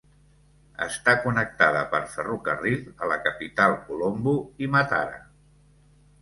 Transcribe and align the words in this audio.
Està 0.85 1.13
connectada 1.25 1.83
per 1.91 1.99
ferrocarril 2.13 2.79
a 2.87 3.11
la 3.13 3.19
capital, 3.27 3.77
Colombo 3.91 4.35
i 4.65 4.71
Matara. 4.79 5.21